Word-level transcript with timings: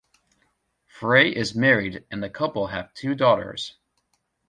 Frye 0.87 1.27
is 1.31 1.53
married 1.53 2.05
and 2.09 2.23
the 2.23 2.29
couple 2.31 2.65
have 2.65 2.91
two 2.95 3.13
daughters. 3.13 3.75